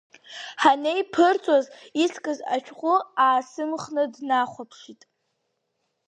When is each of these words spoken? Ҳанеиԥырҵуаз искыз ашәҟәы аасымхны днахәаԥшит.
Ҳанеиԥырҵуаз 0.61 1.65
искыз 2.03 2.39
ашәҟәы 2.53 2.95
аасымхны 3.25 4.03
днахәаԥшит. 4.13 5.01